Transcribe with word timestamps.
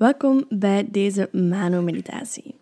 Welkom 0.00 0.44
bij 0.48 0.88
deze 0.90 1.28
Mano-meditatie. 1.32 2.54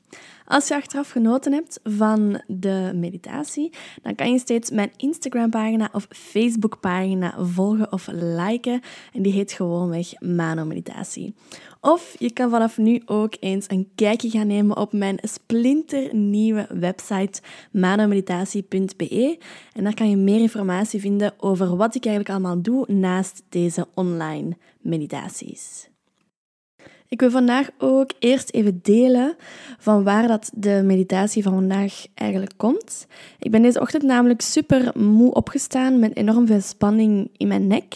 Als 0.44 0.68
je 0.68 0.74
achteraf 0.74 1.10
genoten 1.10 1.52
hebt 1.52 1.80
van 1.84 2.42
de 2.46 2.90
meditatie, 2.94 3.72
dan 4.02 4.14
kan 4.14 4.32
je 4.32 4.38
steeds 4.38 4.70
mijn 4.70 4.92
Instagram-pagina 4.96 5.88
of 5.92 6.06
Facebook-pagina 6.10 7.34
volgen 7.38 7.92
of 7.92 8.08
liken. 8.12 8.80
En 9.12 9.22
die 9.22 9.32
heet 9.32 9.52
gewoonweg 9.52 10.20
Mano-meditatie. 10.20 11.34
Of 11.80 12.14
je 12.18 12.32
kan 12.32 12.50
vanaf 12.50 12.78
nu 12.78 13.02
ook 13.06 13.36
eens 13.40 13.64
een 13.68 13.90
kijkje 13.94 14.30
gaan 14.30 14.46
nemen 14.46 14.76
op 14.76 14.92
mijn 14.92 15.18
splinternieuwe 15.22 16.66
website 16.70 17.40
manomeditatie.be. 17.70 19.38
En 19.72 19.84
daar 19.84 19.94
kan 19.94 20.10
je 20.10 20.16
meer 20.16 20.40
informatie 20.40 21.00
vinden 21.00 21.34
over 21.36 21.76
wat 21.76 21.94
ik 21.94 22.04
eigenlijk 22.04 22.34
allemaal 22.34 22.62
doe 22.62 22.92
naast 22.92 23.42
deze 23.48 23.86
online 23.94 24.56
meditaties. 24.80 25.87
Ik 27.08 27.20
wil 27.20 27.30
vandaag 27.30 27.70
ook 27.78 28.10
eerst 28.18 28.52
even 28.52 28.80
delen 28.82 29.36
van 29.78 30.04
waar 30.04 30.26
dat 30.26 30.50
de 30.54 30.82
meditatie 30.84 31.42
van 31.42 31.52
vandaag 31.52 32.06
eigenlijk 32.14 32.52
komt. 32.56 33.06
Ik 33.38 33.50
ben 33.50 33.62
deze 33.62 33.80
ochtend 33.80 34.02
namelijk 34.02 34.40
super 34.40 34.98
moe 34.98 35.32
opgestaan 35.34 35.98
met 35.98 36.16
enorm 36.16 36.46
veel 36.46 36.60
spanning 36.60 37.30
in 37.36 37.48
mijn 37.48 37.66
nek. 37.66 37.94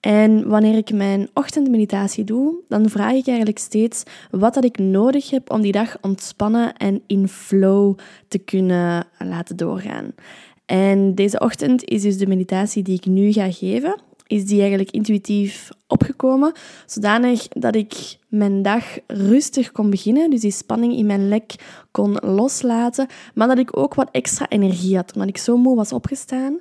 En 0.00 0.48
wanneer 0.48 0.76
ik 0.76 0.92
mijn 0.92 1.28
ochtendmeditatie 1.34 2.24
doe, 2.24 2.54
dan 2.68 2.88
vraag 2.88 3.12
ik 3.12 3.26
eigenlijk 3.26 3.58
steeds 3.58 4.02
wat 4.30 4.54
dat 4.54 4.64
ik 4.64 4.78
nodig 4.78 5.30
heb 5.30 5.50
om 5.50 5.60
die 5.60 5.72
dag 5.72 5.96
ontspannen 6.00 6.76
en 6.76 7.02
in 7.06 7.28
flow 7.28 7.98
te 8.28 8.38
kunnen 8.38 9.06
laten 9.18 9.56
doorgaan. 9.56 10.14
En 10.66 11.14
deze 11.14 11.38
ochtend 11.38 11.84
is 11.84 12.02
dus 12.02 12.18
de 12.18 12.26
meditatie 12.26 12.82
die 12.82 12.96
ik 12.96 13.06
nu 13.06 13.32
ga 13.32 13.52
geven 13.52 14.00
is 14.26 14.46
die 14.46 14.58
eigenlijk 14.60 14.90
intuïtief 14.90 15.68
opgekomen, 15.86 16.52
zodanig 16.86 17.48
dat 17.48 17.74
ik 17.74 18.18
mijn 18.28 18.62
dag 18.62 18.84
rustig 19.06 19.72
kon 19.72 19.90
beginnen, 19.90 20.30
dus 20.30 20.40
die 20.40 20.50
spanning 20.50 20.96
in 20.96 21.06
mijn 21.06 21.28
lek 21.28 21.54
kon 21.90 22.16
loslaten, 22.16 23.06
maar 23.34 23.48
dat 23.48 23.58
ik 23.58 23.76
ook 23.76 23.94
wat 23.94 24.08
extra 24.10 24.48
energie 24.48 24.96
had, 24.96 25.12
omdat 25.12 25.28
ik 25.28 25.38
zo 25.38 25.56
moe 25.56 25.76
was 25.76 25.92
opgestaan. 25.92 26.60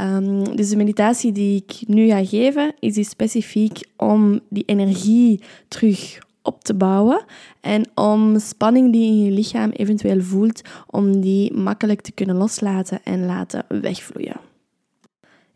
Um, 0.00 0.56
dus 0.56 0.68
de 0.68 0.76
meditatie 0.76 1.32
die 1.32 1.64
ik 1.66 1.88
nu 1.88 2.08
ga 2.08 2.24
geven, 2.24 2.74
is 2.78 2.94
die 2.94 3.04
specifiek 3.04 3.80
om 3.96 4.40
die 4.48 4.64
energie 4.66 5.40
terug 5.68 6.18
op 6.42 6.64
te 6.64 6.74
bouwen 6.74 7.24
en 7.60 7.90
om 7.94 8.38
spanning 8.38 8.92
die 8.92 9.04
in 9.04 9.24
je 9.24 9.30
lichaam 9.30 9.70
eventueel 9.70 10.22
voelt, 10.22 10.62
om 10.86 11.20
die 11.20 11.52
makkelijk 11.54 12.00
te 12.00 12.12
kunnen 12.12 12.36
loslaten 12.36 13.00
en 13.04 13.26
laten 13.26 13.64
wegvloeien. 13.68 14.49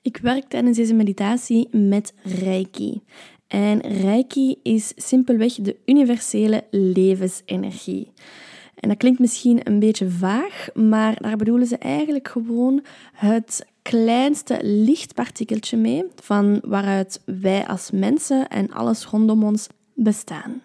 Ik 0.05 0.16
werk 0.16 0.44
tijdens 0.48 0.77
deze 0.77 0.94
meditatie 0.94 1.69
met 1.70 2.12
Reiki. 2.22 3.02
En 3.47 3.80
Reiki 3.80 4.56
is 4.62 4.92
simpelweg 4.97 5.55
de 5.55 5.77
universele 5.86 6.64
levensenergie. 6.70 8.12
En 8.75 8.88
dat 8.88 8.98
klinkt 8.98 9.19
misschien 9.19 9.60
een 9.62 9.78
beetje 9.78 10.10
vaag, 10.10 10.69
maar 10.75 11.16
daar 11.20 11.36
bedoelen 11.36 11.66
ze 11.66 11.78
eigenlijk 11.78 12.28
gewoon 12.28 12.84
het 13.12 13.66
kleinste 13.82 14.58
lichtpartikeltje 14.62 15.77
mee 15.77 16.05
van 16.14 16.60
waaruit 16.64 17.22
wij 17.25 17.66
als 17.66 17.91
mensen 17.91 18.48
en 18.48 18.70
alles 18.70 19.05
rondom 19.05 19.44
ons 19.44 19.66
bestaan. 19.94 20.62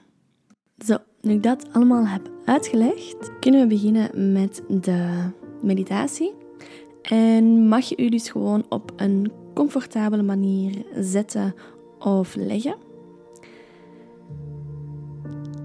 Zo, 0.85 0.97
nu 1.21 1.33
ik 1.33 1.43
dat 1.43 1.67
allemaal 1.71 2.07
heb 2.07 2.31
uitgelegd, 2.45 3.39
kunnen 3.39 3.61
we 3.61 3.67
beginnen 3.67 4.33
met 4.33 4.63
de 4.67 5.29
meditatie. 5.61 6.38
En 7.09 7.67
mag 7.67 7.83
je 7.85 7.97
u 7.97 8.09
dus 8.09 8.29
gewoon 8.29 8.65
op 8.69 8.91
een 8.95 9.31
comfortabele 9.53 10.23
manier 10.23 10.85
zetten 10.95 11.55
of 11.99 12.35
leggen. 12.35 12.75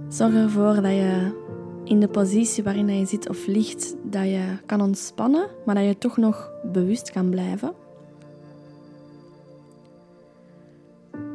Zorg 0.08 0.34
ervoor 0.34 0.74
dat 0.74 0.84
je 0.84 1.42
in 1.84 2.00
de 2.00 2.08
positie 2.08 2.62
waarin 2.62 2.88
je 2.88 3.06
zit 3.06 3.28
of 3.28 3.46
ligt, 3.46 3.96
dat 4.02 4.24
je 4.24 4.56
kan 4.66 4.80
ontspannen, 4.80 5.46
maar 5.64 5.74
dat 5.74 5.84
je 5.84 5.98
toch 5.98 6.16
nog 6.16 6.50
bewust 6.72 7.10
kan 7.10 7.30
blijven. 7.30 7.72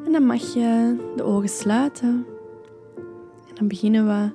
En 0.05 0.11
dan 0.11 0.25
mag 0.25 0.53
je 0.53 0.95
de 1.15 1.23
ogen 1.23 1.49
sluiten. 1.49 2.25
En 3.47 3.55
dan 3.55 3.67
beginnen 3.67 4.05
we 4.07 4.29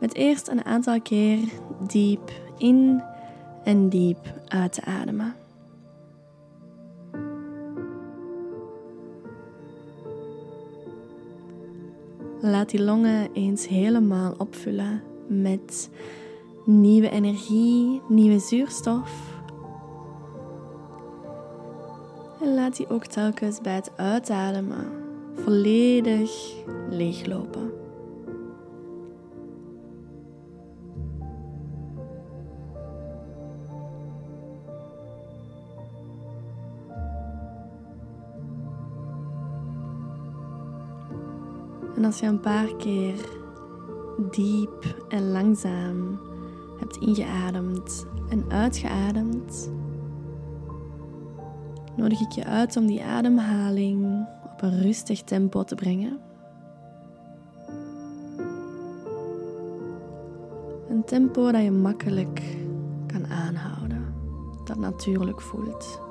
met 0.00 0.14
eerst 0.14 0.48
een 0.48 0.64
aantal 0.64 1.00
keer 1.00 1.38
diep 1.86 2.30
in 2.58 3.02
en 3.66 3.88
diep 3.88 4.18
uit 4.46 4.72
te 4.72 4.82
ademen. 4.84 5.34
Laat 12.40 12.70
die 12.70 12.82
longen 12.82 13.32
eens 13.32 13.68
helemaal 13.68 14.34
opvullen 14.38 15.02
met 15.28 15.90
nieuwe 16.64 17.10
energie, 17.10 18.02
nieuwe 18.08 18.38
zuurstof. 18.38 19.40
En 22.40 22.54
laat 22.54 22.76
die 22.76 22.88
ook 22.88 23.04
telkens 23.04 23.60
bij 23.60 23.74
het 23.74 23.90
uitademen 23.96 24.86
volledig 25.34 26.54
leeglopen. 26.90 27.85
En 41.96 42.04
als 42.04 42.20
je 42.20 42.26
een 42.26 42.40
paar 42.40 42.74
keer 42.76 43.14
diep 44.30 45.04
en 45.08 45.30
langzaam 45.30 46.18
hebt 46.78 46.96
ingeademd 46.96 48.06
en 48.28 48.44
uitgeademd, 48.48 49.70
nodig 51.96 52.20
ik 52.20 52.30
je 52.30 52.44
uit 52.44 52.76
om 52.76 52.86
die 52.86 53.04
ademhaling 53.04 54.26
op 54.52 54.62
een 54.62 54.82
rustig 54.82 55.22
tempo 55.22 55.64
te 55.64 55.74
brengen. 55.74 56.18
Een 60.88 61.04
tempo 61.04 61.52
dat 61.52 61.62
je 61.62 61.70
makkelijk 61.70 62.42
kan 63.06 63.26
aanhouden, 63.26 64.14
dat 64.64 64.76
natuurlijk 64.78 65.40
voelt. 65.40 66.05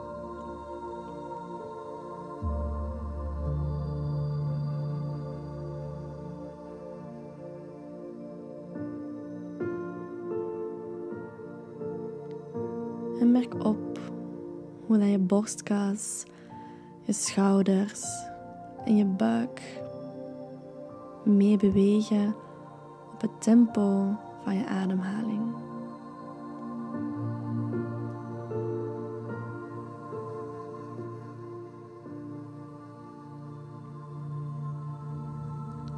Op 13.53 13.99
hoe 14.85 14.97
dat 14.97 15.09
je 15.09 15.19
borstkas, 15.19 16.23
je 17.01 17.13
schouders 17.13 18.03
en 18.85 18.97
je 18.97 19.05
buik 19.05 19.61
meebewegen 21.23 22.35
op 23.13 23.21
het 23.21 23.41
tempo 23.41 24.15
van 24.43 24.55
je 24.55 24.65
ademhaling. 24.65 25.53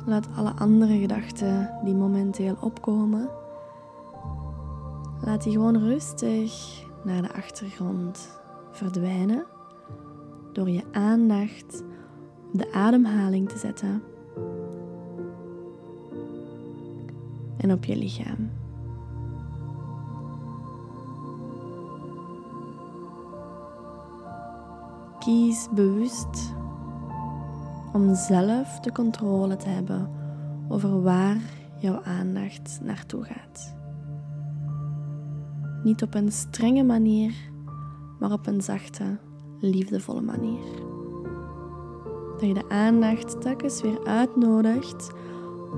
Laat 0.06 0.28
alle 0.36 0.54
andere 0.56 0.98
gedachten 1.00 1.70
die 1.84 1.96
momenteel 1.96 2.56
opkomen, 2.60 3.30
laat 5.22 5.44
die 5.44 5.52
gewoon 5.52 5.78
rustig 5.78 6.86
naar 7.08 7.22
de 7.22 7.34
achtergrond 7.34 8.40
verdwijnen 8.72 9.46
door 10.54 10.70
je 10.70 10.84
aandacht 10.92 11.84
op 12.54 12.60
de 12.60 12.74
ademhaling 12.74 13.50
te 13.50 13.58
zetten 13.58 14.04
en 17.58 17.72
op 17.72 17.86
je 17.86 17.96
lichaam. 17.96 18.50
Kies 25.20 25.68
bewust 25.72 26.54
om 27.94 28.16
zelf 28.16 28.80
de 28.80 28.92
controle 28.92 29.56
te 29.56 29.70
hebben 29.70 30.10
over 30.68 31.02
waar 31.02 31.38
jouw 31.78 32.04
aandacht 32.04 32.80
naartoe 32.84 33.24
gaat. 33.24 33.77
Niet 35.88 36.04
op 36.04 36.14
een 36.14 36.32
strenge 36.32 36.84
manier, 36.84 37.34
maar 38.20 38.32
op 38.32 38.48
een 38.48 38.62
zachte, 38.62 39.20
liefdevolle 39.60 40.22
manier. 40.22 40.66
Dat 42.32 42.48
je 42.48 42.54
de 42.54 42.70
aandacht 42.70 43.42
telkens 43.42 43.82
weer 43.82 44.06
uitnodigt 44.06 45.12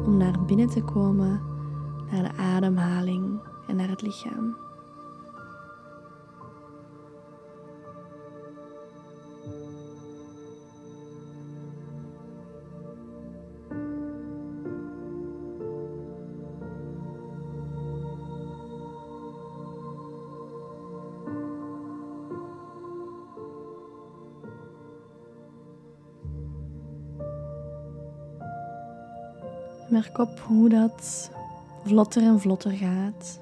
om 0.05 0.17
naar 0.17 0.45
binnen 0.45 0.67
te 0.67 0.83
komen, 0.83 1.41
naar 2.11 2.23
de 2.23 2.37
ademhaling 2.37 3.39
en 3.67 3.75
naar 3.75 3.89
het 3.89 4.01
lichaam. 4.01 4.55
Op 29.99 30.39
hoe 30.39 30.69
dat 30.69 31.31
vlotter 31.85 32.23
en 32.23 32.39
vlotter 32.39 32.71
gaat. 32.71 33.39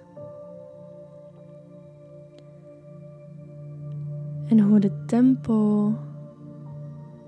En 4.48 4.60
hoe 4.60 4.80
de 4.80 5.06
tempo 5.06 5.92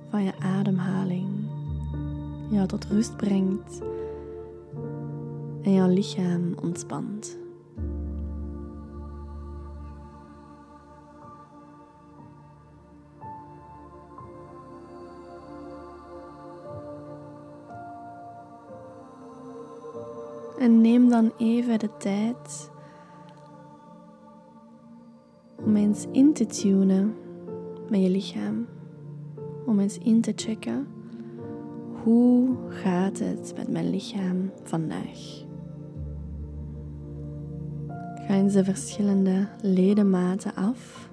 van 0.09 0.23
je 0.23 0.33
ademhaling 0.39 1.27
jou 2.49 2.67
tot 2.67 2.85
rust 2.85 3.17
brengt 3.17 3.81
en 5.61 5.73
jouw 5.73 5.87
lichaam 5.87 6.53
ontspant. 6.61 7.38
En 20.59 20.81
neem 20.81 21.09
dan 21.09 21.31
even 21.37 21.79
de 21.79 21.89
tijd 21.97 22.71
om 25.65 25.75
eens 25.75 26.05
in 26.11 26.33
te 26.33 26.45
tunen 26.45 27.15
met 27.89 28.01
je 28.01 28.09
lichaam. 28.09 28.67
Om 29.65 29.79
eens 29.79 29.97
in 29.97 30.21
te 30.21 30.33
checken 30.35 30.87
hoe 32.03 32.55
gaat 32.69 33.19
het 33.19 33.53
met 33.57 33.69
mijn 33.71 33.89
lichaam 33.89 34.51
vandaag. 34.63 35.43
Ga 38.15 38.33
eens 38.33 38.53
de 38.53 38.63
verschillende 38.63 39.47
ledematen 39.61 40.55
af 40.55 41.09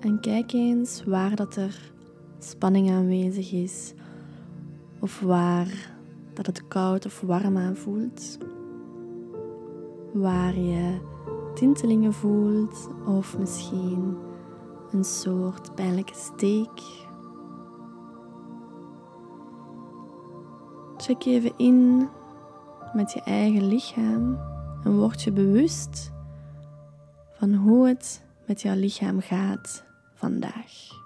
en 0.00 0.20
kijk 0.20 0.52
eens 0.52 1.04
waar 1.04 1.36
dat 1.36 1.56
er 1.56 1.92
spanning 2.38 2.90
aanwezig 2.90 3.52
is 3.52 3.94
of 5.00 5.20
waar 5.20 5.96
dat 6.32 6.46
het 6.46 6.68
koud 6.68 7.06
of 7.06 7.20
warm 7.20 7.56
aanvoelt 7.56 8.38
waar 10.14 10.58
je 10.58 10.98
tintelingen 11.54 12.12
voelt 12.12 12.88
of 13.06 13.38
misschien 13.38 14.16
een 14.90 15.04
soort 15.04 15.74
pijnlijke 15.74 16.14
steek. 16.14 16.82
Check 20.96 21.24
even 21.24 21.52
in 21.56 22.08
met 22.92 23.12
je 23.12 23.20
eigen 23.20 23.66
lichaam 23.66 24.38
en 24.84 24.98
word 24.98 25.22
je 25.22 25.32
bewust 25.32 26.12
van 27.32 27.54
hoe 27.54 27.88
het 27.88 28.24
met 28.46 28.62
jouw 28.62 28.74
lichaam 28.76 29.20
gaat 29.20 29.84
vandaag. 30.14 31.03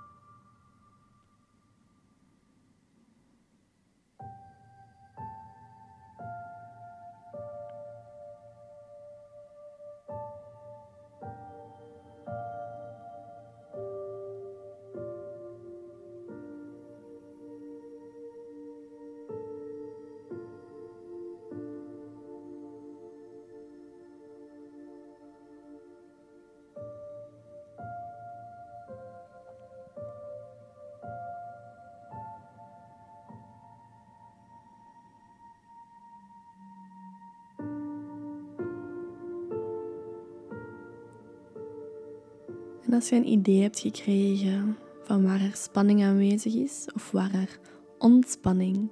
En 42.89 42.95
als 42.95 43.09
je 43.09 43.17
een 43.17 43.29
idee 43.29 43.63
hebt 43.63 43.81
gekregen 43.81 44.77
van 45.03 45.25
waar 45.25 45.41
er 45.41 45.55
spanning 45.55 46.05
aanwezig 46.05 46.55
is 46.55 46.89
of 46.95 47.11
waar 47.11 47.35
er 47.35 47.59
ontspanning 47.99 48.91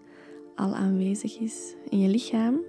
al 0.55 0.75
aanwezig 0.75 1.39
is 1.39 1.75
in 1.89 2.01
je 2.01 2.09
lichaam, 2.09 2.61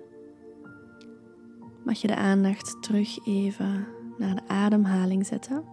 mag 1.83 2.01
je 2.01 2.07
de 2.07 2.15
aandacht 2.15 2.77
terug 2.81 3.25
even 3.25 3.87
naar 4.17 4.35
de 4.35 4.47
ademhaling 4.47 5.25
zetten. 5.25 5.63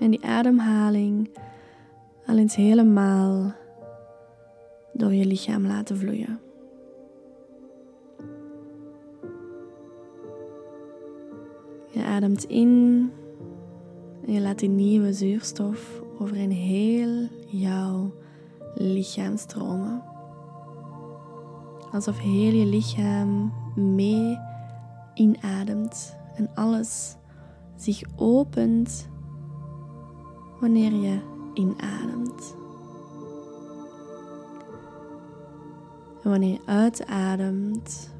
En 0.00 0.10
die 0.10 0.24
ademhaling 0.24 1.38
al 2.26 2.36
eens 2.36 2.54
helemaal 2.54 3.62
door 4.94 5.14
je 5.14 5.26
lichaam 5.26 5.66
laten 5.66 5.96
vloeien. 5.96 6.40
Je 11.90 12.04
ademt 12.04 12.44
in 12.44 13.10
en 14.26 14.32
je 14.32 14.40
laat 14.40 14.58
die 14.58 14.68
nieuwe 14.68 15.12
zuurstof 15.12 16.02
over 16.18 16.36
heel 16.36 17.28
jouw 17.46 18.14
lichaam 18.74 19.36
stromen. 19.36 20.02
Alsof 21.92 22.18
heel 22.18 22.52
je 22.52 22.66
lichaam 22.66 23.52
mee 23.74 24.38
inademt 25.14 26.16
en 26.34 26.50
alles 26.54 27.16
zich 27.76 28.02
opent 28.16 29.08
wanneer 30.60 30.92
je 30.92 31.18
inademt. 31.54 32.63
En 36.24 36.30
wanneer 36.30 36.52
je 36.52 36.66
uitademt, 36.66 38.14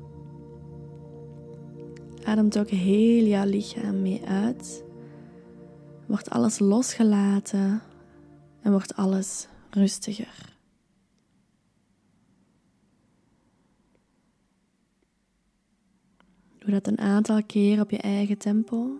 ademt 2.24 2.58
ook 2.58 2.68
heel 2.68 3.24
jouw 3.24 3.44
lichaam 3.44 4.02
mee 4.02 4.26
uit. 4.26 4.84
Wordt 6.06 6.30
alles 6.30 6.58
losgelaten 6.58 7.82
en 8.60 8.70
wordt 8.70 8.96
alles 8.96 9.48
rustiger. 9.70 10.56
Doe 16.58 16.70
dat 16.70 16.86
een 16.86 16.98
aantal 16.98 17.42
keer 17.42 17.80
op 17.80 17.90
je 17.90 17.98
eigen 17.98 18.38
tempo. 18.38 18.98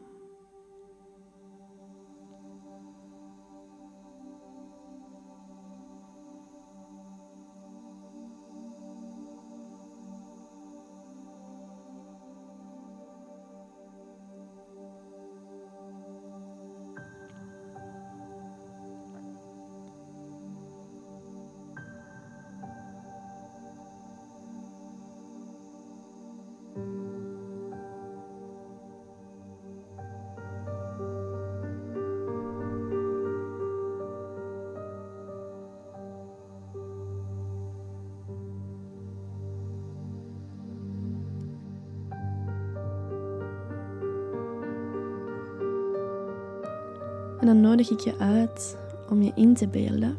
En 47.44 47.50
dan 47.50 47.60
nodig 47.60 47.90
ik 47.90 48.00
je 48.00 48.18
uit 48.18 48.76
om 49.10 49.22
je 49.22 49.32
in 49.34 49.54
te 49.54 49.68
beelden. 49.68 50.16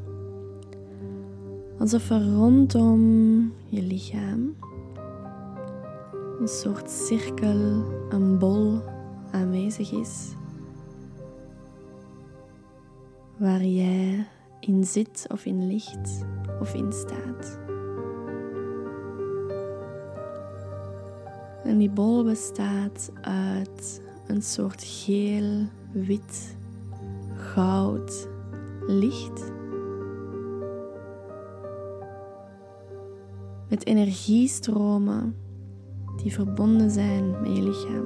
Alsof 1.79 2.09
er 2.09 2.33
rondom 2.33 3.01
je 3.65 3.81
lichaam 3.81 4.55
een 6.39 6.47
soort 6.47 6.89
cirkel, 6.89 7.83
een 8.09 8.37
bol 8.37 8.81
aanwezig 9.31 9.91
is. 9.91 10.33
Waar 13.37 13.63
jij 13.63 14.27
in 14.59 14.83
zit 14.83 15.25
of 15.31 15.45
in 15.45 15.67
ligt 15.67 16.25
of 16.59 16.73
in 16.73 16.93
staat. 16.93 17.59
En 21.63 21.77
die 21.77 21.89
bol 21.89 22.23
bestaat 22.23 23.11
uit 23.21 24.01
een 24.27 24.41
soort 24.41 24.83
geel, 24.83 25.65
wit 25.91 26.55
goud 27.55 28.27
licht. 28.87 29.51
Met 33.69 33.85
energiestromen 33.85 35.35
die 36.23 36.33
verbonden 36.33 36.91
zijn 36.91 37.41
met 37.41 37.55
je 37.55 37.63
lichaam. 37.63 38.05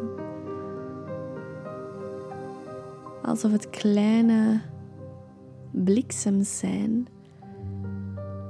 alsof 3.22 3.51
het 3.51 3.70
kleine 3.70 4.62
bliksems 5.72 6.58
zijn 6.58 7.08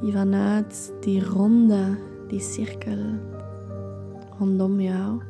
die 0.01 0.11
vanuit 0.11 0.93
die 0.99 1.25
ronde, 1.25 1.97
die 2.27 2.39
cirkel 2.39 3.03
rondom 4.37 4.79
jou 4.79 5.21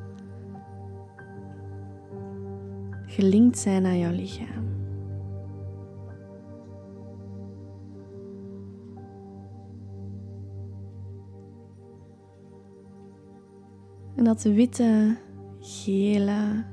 gelinkt 3.06 3.58
zijn 3.58 3.86
aan 3.86 4.00
jouw 4.00 4.12
lichaam. 4.12 4.69
En 14.20 14.26
dat 14.26 14.44
witte, 14.44 15.18
gele, 15.60 16.64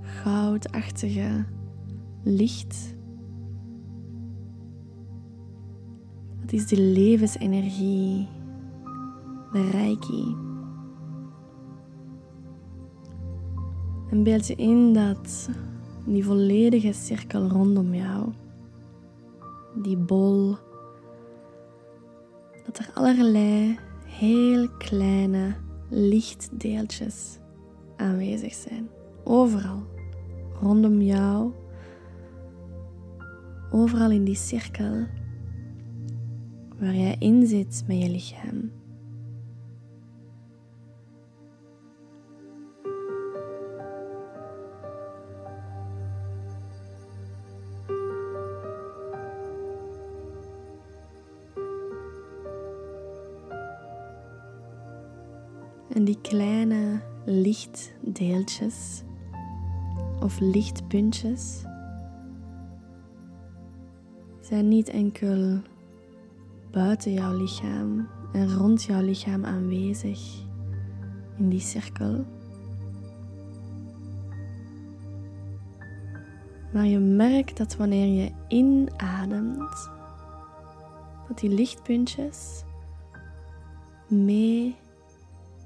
goudachtige 0.00 1.44
licht. 2.22 2.94
Dat 6.40 6.52
is 6.52 6.66
de 6.66 6.80
levensenergie, 6.80 8.28
de 9.52 9.70
reiki. 9.70 10.36
En 14.10 14.22
beeld 14.22 14.46
je 14.46 14.54
in 14.54 14.92
dat 14.92 15.50
die 16.06 16.24
volledige 16.24 16.92
cirkel 16.92 17.48
rondom 17.48 17.94
jou, 17.94 18.32
die 19.82 19.96
bol, 19.96 20.56
dat 22.66 22.78
er 22.78 22.90
allerlei 22.94 23.78
heel 24.04 24.68
kleine 24.78 25.64
lichtdeeltjes 25.88 27.38
aanwezig 27.96 28.54
zijn. 28.54 28.88
Overal. 29.24 29.82
Rondom 30.60 31.00
jou. 31.02 31.52
Overal 33.70 34.10
in 34.10 34.24
die 34.24 34.34
cirkel 34.34 35.06
waar 36.78 36.94
jij 36.94 37.16
in 37.18 37.46
zit 37.46 37.84
met 37.86 38.02
je 38.02 38.10
lichaam. 38.10 38.70
Die 56.06 56.20
kleine 56.20 57.00
lichtdeeltjes 57.24 59.02
of 60.20 60.40
lichtpuntjes 60.40 61.62
zijn 64.40 64.68
niet 64.68 64.88
enkel 64.88 65.60
buiten 66.70 67.12
jouw 67.12 67.36
lichaam 67.36 68.08
en 68.32 68.54
rond 68.54 68.82
jouw 68.82 69.02
lichaam 69.02 69.44
aanwezig 69.44 70.20
in 71.36 71.48
die 71.48 71.60
cirkel. 71.60 72.24
Maar 76.72 76.86
je 76.86 76.98
merkt 76.98 77.56
dat 77.56 77.76
wanneer 77.76 78.22
je 78.24 78.30
inademt, 78.48 79.90
dat 81.28 81.38
die 81.38 81.50
lichtpuntjes 81.50 82.64
mee 84.08 84.76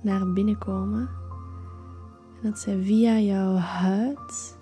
naar 0.00 0.32
binnen 0.32 0.58
komen. 0.58 1.08
En 2.42 2.50
dat 2.50 2.58
ze 2.58 2.82
via 2.82 3.18
jouw 3.18 3.54
huid 3.54 4.58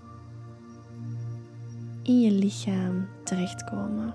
in 2.03 2.21
je 2.21 2.31
lichaam 2.31 3.07
terechtkomen. 3.25 4.15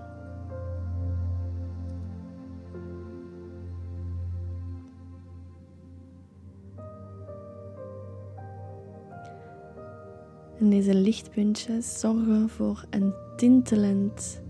En 10.59 10.69
deze 10.69 10.93
lichtpuntjes 10.93 11.99
zorgen 11.99 12.49
voor 12.49 12.85
een 12.89 13.13
tintelend 13.35 14.41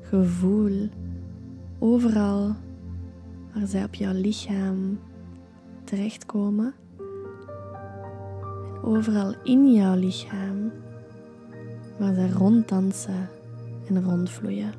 gevoel 0.00 0.88
overal 1.78 2.54
waar 3.54 3.66
zij 3.66 3.84
op 3.84 3.94
jouw 3.94 4.12
lichaam 4.12 4.98
terechtkomen. 5.88 6.74
En 8.74 8.82
overal 8.82 9.34
in 9.42 9.72
jouw 9.72 9.94
lichaam 9.94 10.72
waar 11.98 12.14
ze 12.14 12.32
ronddansen 12.32 13.28
en 13.88 14.04
rondvloeien. 14.04 14.72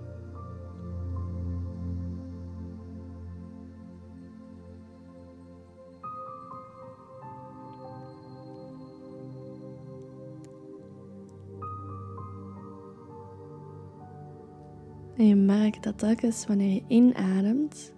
En 15.18 15.28
je 15.28 15.36
merkt 15.36 15.84
dat 15.84 15.98
telkens 15.98 16.46
wanneer 16.48 16.74
je 16.74 16.84
inademt, 16.88 17.94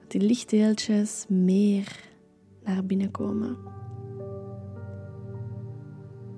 dat 0.00 0.10
die 0.10 0.20
lichtdeeltjes 0.20 1.24
meer 1.28 2.09
naar 2.64 2.84
binnen 2.84 3.10
komen. 3.10 3.56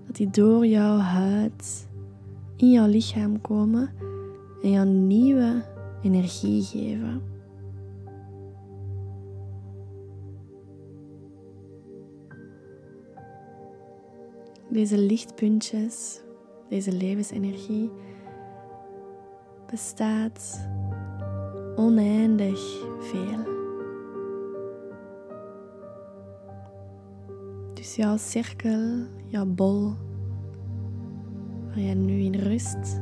Dat 0.07 0.17
die 0.17 0.31
door 0.31 0.67
jouw 0.67 0.97
huid 0.97 1.89
in 2.57 2.71
jouw 2.71 2.87
lichaam 2.87 3.41
komen 3.41 3.91
en 4.63 4.71
jou 4.71 4.87
nieuwe 4.87 5.65
energie 6.03 6.63
geven. 6.63 7.23
Deze 14.71 14.99
lichtpuntjes, 14.99 16.21
deze 16.69 16.93
levensenergie 16.93 17.91
bestaat 19.71 20.69
oneindig 21.77 22.61
veel. 23.01 23.52
Dus 27.83 27.97
jouw 27.97 28.17
cirkel, 28.17 29.07
jouw 29.27 29.47
bol, 29.47 29.95
waar 31.67 31.81
jij 31.81 31.95
nu 31.95 32.21
in 32.21 32.35
rust. 32.35 33.01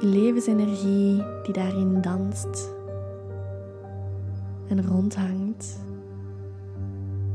Je 0.00 0.06
levensenergie 0.06 1.22
die 1.42 1.52
daarin 1.52 2.00
danst 2.00 2.74
en 4.68 4.86
rondhangt, 4.86 5.84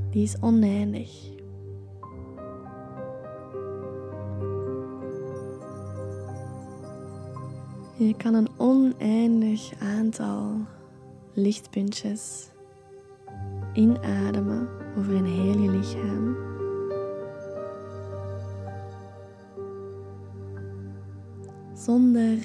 die 0.10 0.24
is 0.24 0.36
oneindig. 0.40 1.12
Je 7.98 8.16
kan 8.18 8.34
een 8.34 8.50
oneindig 8.58 9.74
aantal 9.80 10.52
lichtpuntjes 11.34 12.50
inademen 13.74 14.68
over 14.98 15.14
een 15.14 15.26
heel 15.26 15.58
je 15.58 15.70
lichaam. 15.70 16.36
Zonder 21.74 22.38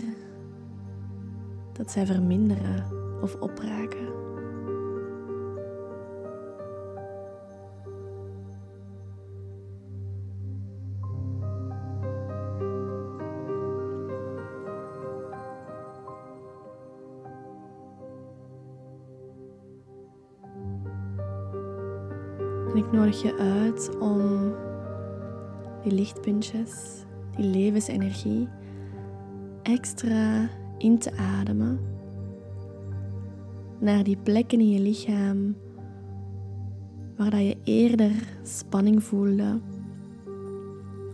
dat 1.72 1.90
zij 1.90 2.06
verminderen 2.06 2.84
of 3.22 3.34
opraken. 3.34 4.33
Je 23.22 23.36
uit 23.36 23.96
om 23.98 24.52
die 25.82 25.92
lichtpuntjes, 25.92 27.04
die 27.36 27.46
levensenergie, 27.46 28.48
extra 29.62 30.48
in 30.78 30.98
te 30.98 31.16
ademen 31.16 31.80
naar 33.78 34.04
die 34.04 34.16
plekken 34.16 34.60
in 34.60 34.70
je 34.70 34.80
lichaam 34.80 35.56
waar 37.16 37.30
dat 37.30 37.40
je 37.40 37.56
eerder 37.64 38.12
spanning 38.42 39.04
voelde 39.04 39.60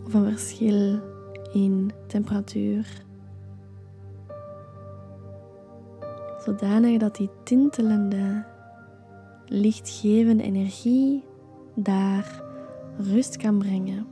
of 0.05 0.13
een 0.13 0.31
verschil 0.31 0.99
in 1.53 1.91
temperatuur. 2.07 3.03
Zodanig 6.45 6.99
dat 6.99 7.15
die 7.15 7.29
tintelende, 7.43 8.45
lichtgevende 9.45 10.43
energie 10.43 11.23
daar 11.75 12.41
rust 12.97 13.37
kan 13.37 13.57
brengen. 13.57 14.05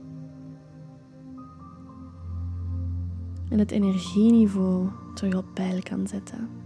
En 3.48 3.58
het 3.58 3.70
energieniveau 3.70 4.88
terug 5.14 5.34
op 5.34 5.44
peil 5.54 5.82
kan 5.82 6.06
zetten. 6.06 6.59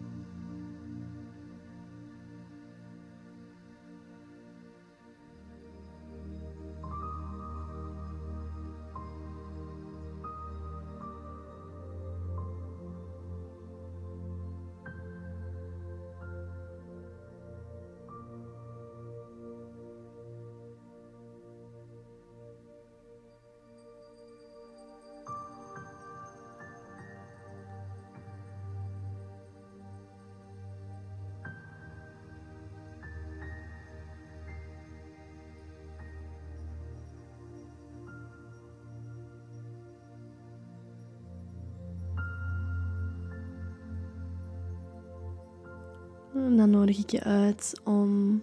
En 46.45 46.57
dan 46.57 46.71
nodig 46.71 46.99
ik 46.99 47.11
je 47.11 47.23
uit 47.23 47.81
om 47.85 48.43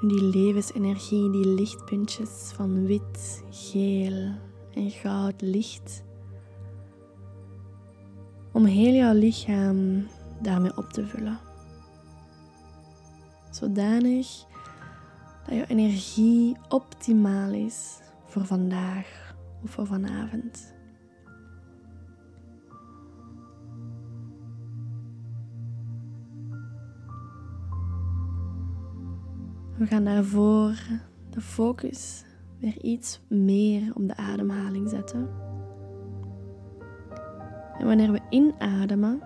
die 0.00 0.22
levensenergie, 0.22 1.30
die 1.30 1.46
lichtpuntjes 1.46 2.52
van 2.54 2.86
wit, 2.86 3.44
geel 3.50 4.34
en 4.74 4.90
goud 4.90 5.40
licht, 5.40 6.02
om 8.52 8.64
heel 8.64 8.92
jouw 8.92 9.14
lichaam 9.14 10.06
daarmee 10.42 10.76
op 10.76 10.88
te 10.88 11.06
vullen. 11.06 11.38
Zodanig 13.50 14.44
dat 15.46 15.54
je 15.54 15.66
energie 15.66 16.56
optimaal 16.68 17.52
is 17.52 17.98
voor 18.24 18.44
vandaag 18.44 19.34
of 19.62 19.70
voor 19.70 19.86
vanavond. 19.86 20.75
We 29.78 29.86
gaan 29.86 30.04
daarvoor 30.04 30.74
de 31.30 31.40
focus 31.40 32.24
weer 32.58 32.82
iets 32.82 33.20
meer 33.28 33.94
op 33.94 34.06
de 34.06 34.16
ademhaling 34.16 34.88
zetten. 34.88 35.28
En 37.78 37.86
wanneer 37.86 38.12
we 38.12 38.20
inademen, 38.30 39.20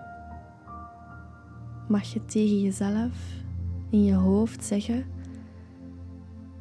mag 1.87 2.03
je 2.03 2.25
tegen 2.25 2.61
jezelf 2.61 3.43
in 3.89 4.03
je 4.03 4.13
hoofd 4.13 4.63
zeggen: 4.63 5.05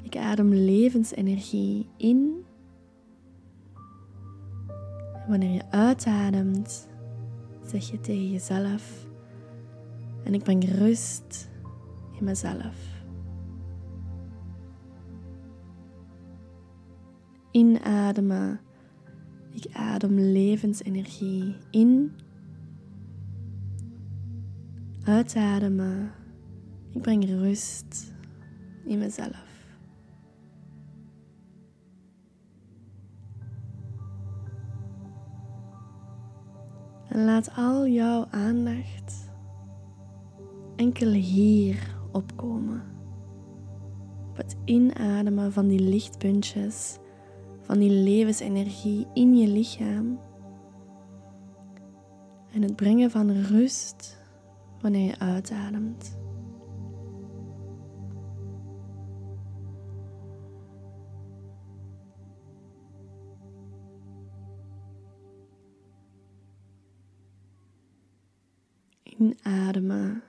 Ik 0.02 0.16
adem 0.16 0.54
levensenergie 0.54 1.86
in. 1.96 2.44
En 5.12 5.28
wanneer 5.28 5.52
je 5.52 5.70
uitademt, 5.70 6.88
zeg 7.66 7.90
je 7.90 8.00
tegen 8.00 8.30
jezelf: 8.30 9.06
En 10.24 10.34
ik 10.34 10.42
breng 10.42 10.64
rust 10.64 11.50
in 12.18 12.24
mezelf. 12.24 12.89
Inademen. 17.50 18.60
Ik 19.52 19.66
adem 19.72 20.18
levensenergie 20.18 21.56
in. 21.70 22.12
Uitademen. 25.02 26.12
Ik 26.90 27.02
breng 27.02 27.24
rust 27.24 28.14
in 28.84 28.98
mezelf. 28.98 29.48
En 37.08 37.24
laat 37.24 37.50
al 37.56 37.86
jouw 37.86 38.26
aandacht 38.30 39.30
enkel 40.76 41.10
hier 41.10 41.96
opkomen. 42.12 42.82
Op 44.28 44.36
het 44.36 44.56
inademen 44.64 45.52
van 45.52 45.68
die 45.68 45.80
lichtpuntjes 45.80 46.98
van 47.70 47.78
die 47.78 47.90
levensenergie 47.90 49.06
in 49.14 49.36
je 49.36 49.48
lichaam. 49.48 50.20
En 52.52 52.62
het 52.62 52.76
brengen 52.76 53.10
van 53.10 53.30
rust 53.30 54.18
wanneer 54.80 55.06
je 55.06 55.18
uitademt. 55.18 56.18
Inademen. 69.02 70.22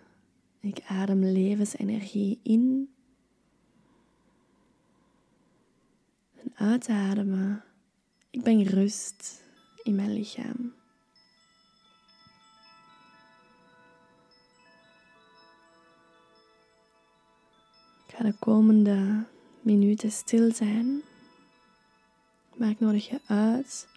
Ik 0.60 0.84
adem 0.88 1.24
levensenergie 1.24 2.40
in 2.44 2.90
uitademen. 6.62 7.64
Ik 8.30 8.42
breng 8.42 8.70
rust 8.70 9.44
in 9.84 9.96
mijn 9.96 10.14
lichaam. 10.14 10.74
Ik 18.08 18.16
ga 18.16 18.24
de 18.24 18.34
komende 18.40 19.26
minuten 19.62 20.12
stil 20.12 20.54
zijn, 20.54 21.02
maar 22.56 22.70
ik 22.70 22.80
nodig 22.80 23.10
je 23.10 23.20
uit 23.28 23.88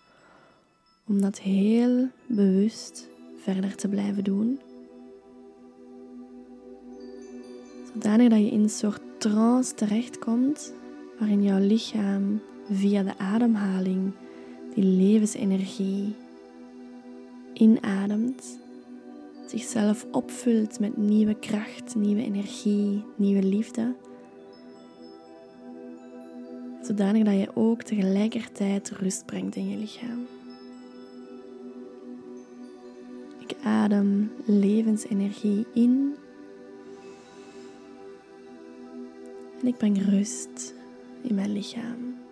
om 1.07 1.20
dat 1.20 1.38
heel 1.38 2.09
bewust 2.27 3.09
verder 3.37 3.77
te 3.77 3.88
blijven 3.88 4.24
doen. 4.24 4.61
Zodanig 7.92 8.29
dat 8.29 8.38
je 8.38 8.50
in 8.50 8.62
een 8.62 8.70
soort 8.70 9.00
trance 9.18 9.74
terechtkomt 9.74 10.72
waarin 11.18 11.42
jouw 11.42 11.59
lichaam 11.59 12.40
via 12.70 13.03
de 13.03 13.18
ademhaling 13.18 14.12
die 14.74 14.85
levensenergie 14.85 16.14
inademt, 17.53 18.59
zichzelf 19.46 20.07
opvult 20.11 20.81
met 20.81 20.96
nieuwe 20.96 21.35
kracht, 21.35 21.94
nieuwe 21.94 22.22
energie, 22.22 23.05
nieuwe 23.16 23.42
liefde. 23.42 23.94
Zodanig 26.83 27.24
dat 27.24 27.35
je 27.35 27.50
ook 27.55 27.83
tegelijkertijd 27.83 28.90
rust 28.90 29.27
brengt 29.27 29.57
in 29.57 29.68
je 29.68 29.77
lichaam. 29.77 30.27
Ik 33.38 33.57
adem 33.62 34.33
levensenergie 34.44 35.66
in 35.74 36.14
en 39.61 39.66
ik 39.66 39.77
breng 39.77 40.09
rust 40.09 40.74
in 41.22 41.35
mijn 41.35 41.53
lichaam. 41.53 42.24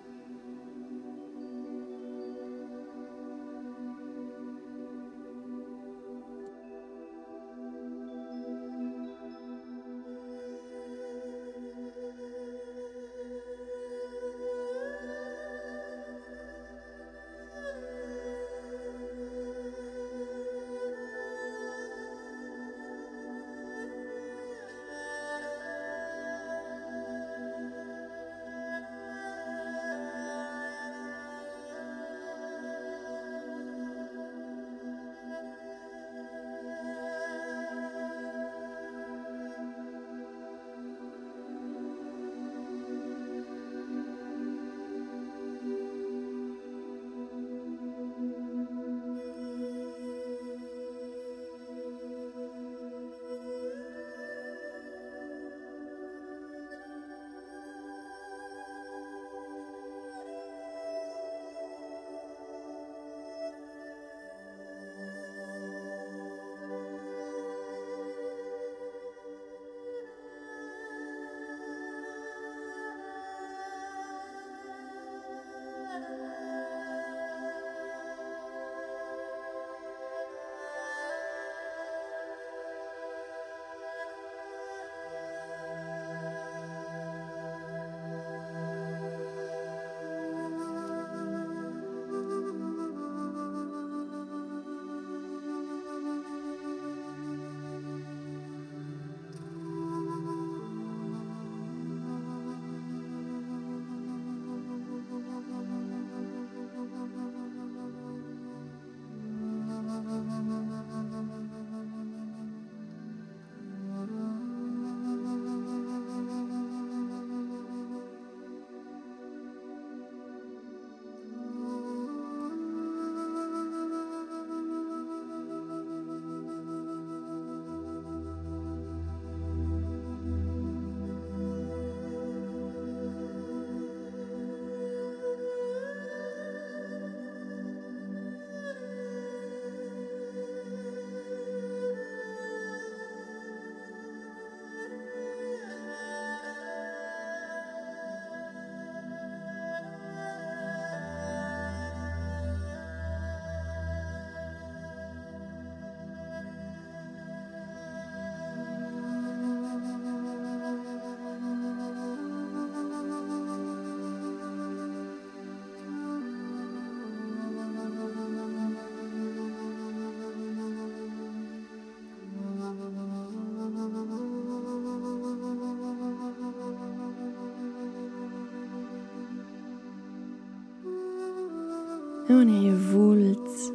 En 182.26 182.36
wanneer 182.36 182.62
je 182.62 182.76
voelt 182.76 183.72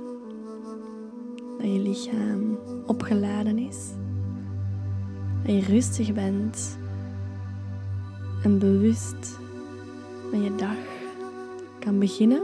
dat 1.58 1.74
je 1.74 1.80
lichaam 1.80 2.58
opgeladen 2.86 3.58
is, 3.58 3.92
dat 5.44 5.56
je 5.56 5.62
rustig 5.62 6.14
bent 6.14 6.78
en 8.44 8.60
bewust 8.60 9.40
met 10.32 10.44
je 10.44 10.56
dag 10.56 10.78
kan 11.80 12.00
beginnen, 12.00 12.42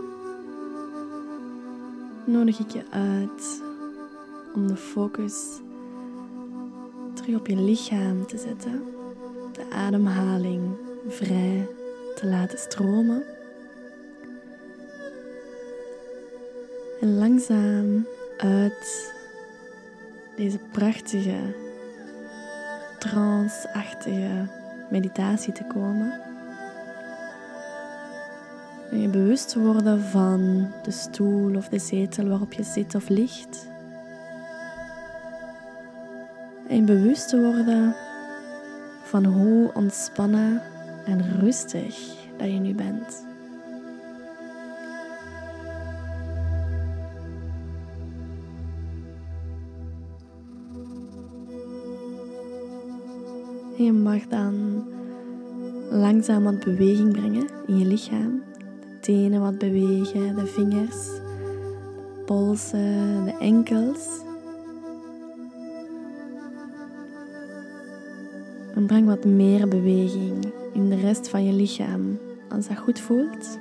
nodig 2.26 2.60
ik 2.60 2.72
je 2.72 2.84
uit 2.90 3.64
om 4.56 4.68
de 4.68 4.76
focus 4.76 5.62
terug 7.14 7.40
op 7.40 7.48
je 7.48 7.56
lichaam 7.56 8.26
te 8.26 8.38
zetten, 8.38 8.84
de 9.52 9.66
ademhaling 9.72 10.64
vrij 11.08 11.68
te 12.16 12.28
laten 12.28 12.58
stromen. 12.58 13.33
En 17.04 17.18
langzaam 17.18 18.08
uit 18.38 19.14
deze 20.36 20.60
prachtige, 20.72 21.56
trance-achtige 23.00 24.48
meditatie 24.90 25.54
te 25.54 25.64
komen. 25.64 26.22
En 28.92 29.02
je 29.02 29.08
bewust 29.08 29.56
worden 29.56 30.02
van 30.02 30.72
de 30.84 30.92
stoel 30.92 31.56
of 31.56 31.70
de 31.70 31.80
zetel 31.80 32.28
waarop 32.28 32.54
je 32.54 32.64
zit 32.64 32.96
of 32.96 33.10
ligt. 33.10 33.68
En 36.68 36.86
bewust 36.86 37.30
te 37.30 37.42
worden 37.42 37.96
van 39.04 39.26
hoe 39.26 39.74
ontspannen 39.74 40.62
en 41.06 41.40
rustig 41.40 41.96
dat 42.38 42.48
je 42.48 42.60
nu 42.60 42.74
bent. 42.74 43.33
En 53.78 53.84
je 53.84 53.92
mag 53.92 54.28
dan 54.28 54.84
langzaam 55.90 56.44
wat 56.44 56.60
beweging 56.60 57.12
brengen 57.12 57.48
in 57.68 57.78
je 57.78 57.86
lichaam. 57.86 58.42
De 58.80 59.00
tenen 59.00 59.42
wat 59.42 59.58
bewegen, 59.58 60.36
de 60.36 60.46
vingers, 60.46 61.06
de 61.06 62.22
polsen, 62.26 63.26
de 63.26 63.36
enkels. 63.40 64.22
En 68.76 68.86
breng 68.86 69.08
wat 69.08 69.26
meer 69.26 69.68
beweging 69.68 70.54
in 70.74 70.90
de 70.90 70.96
rest 70.96 71.30
van 71.30 71.46
je 71.46 71.54
lichaam 71.54 72.18
als 72.50 72.68
dat 72.68 72.78
goed 72.78 73.00
voelt. 73.00 73.60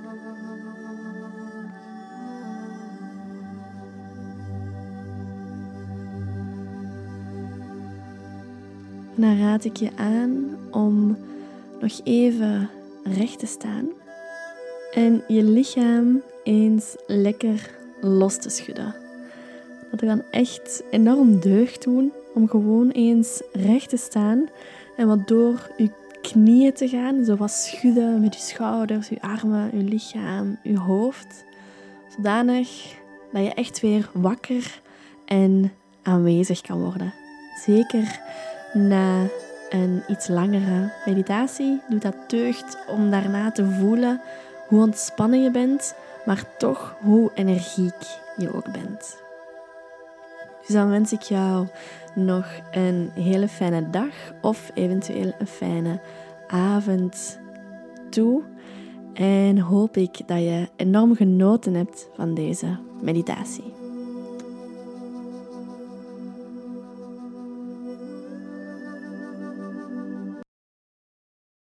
Dan 9.22 9.38
raad 9.38 9.64
ik 9.64 9.76
je 9.76 9.90
aan 9.96 10.56
om 10.70 11.16
nog 11.80 12.00
even 12.04 12.70
recht 13.04 13.38
te 13.38 13.46
staan 13.46 13.88
en 14.94 15.22
je 15.28 15.42
lichaam 15.42 16.22
eens 16.42 16.96
lekker 17.06 17.70
los 18.00 18.36
te 18.38 18.50
schudden. 18.50 18.94
Dat 19.90 20.00
kan 20.00 20.22
echt 20.30 20.82
enorm 20.90 21.40
deugd 21.40 21.82
doen 21.82 22.12
om 22.34 22.48
gewoon 22.48 22.90
eens 22.90 23.42
recht 23.52 23.88
te 23.88 23.96
staan 23.96 24.48
en 24.96 25.06
wat 25.06 25.28
door 25.28 25.70
je 25.76 25.90
knieën 26.22 26.72
te 26.72 26.88
gaan, 26.88 27.24
zo 27.24 27.36
wat 27.36 27.50
schudden 27.50 28.20
met 28.20 28.34
je 28.34 28.40
schouders, 28.40 29.08
je 29.08 29.22
armen, 29.22 29.70
je 29.78 29.84
lichaam, 29.84 30.58
je 30.62 30.78
hoofd, 30.78 31.44
zodanig 32.16 32.96
dat 33.32 33.44
je 33.44 33.54
echt 33.54 33.80
weer 33.80 34.10
wakker 34.12 34.80
en 35.24 35.72
aanwezig 36.02 36.60
kan 36.60 36.80
worden. 36.80 37.14
Zeker 37.64 38.20
na 38.72 39.26
een 39.70 40.02
iets 40.08 40.28
langere 40.28 40.92
meditatie 41.04 41.80
doet 41.88 42.02
dat 42.02 42.16
deugd 42.26 42.78
om 42.88 43.10
daarna 43.10 43.52
te 43.52 43.64
voelen 43.64 44.20
hoe 44.68 44.80
ontspannen 44.80 45.42
je 45.42 45.50
bent, 45.50 45.94
maar 46.24 46.44
toch 46.58 46.96
hoe 47.00 47.30
energiek 47.34 48.18
je 48.36 48.54
ook 48.54 48.72
bent. 48.72 49.20
Dus 50.66 50.74
dan 50.74 50.88
wens 50.88 51.12
ik 51.12 51.22
jou 51.22 51.66
nog 52.14 52.46
een 52.70 53.10
hele 53.14 53.48
fijne 53.48 53.90
dag 53.90 54.14
of 54.40 54.70
eventueel 54.74 55.32
een 55.38 55.46
fijne 55.46 56.00
avond 56.46 57.38
toe. 58.10 58.42
En 59.12 59.58
hoop 59.58 59.96
ik 59.96 60.20
dat 60.26 60.38
je 60.38 60.68
enorm 60.76 61.16
genoten 61.16 61.74
hebt 61.74 62.08
van 62.14 62.34
deze 62.34 62.78
meditatie. 63.00 63.81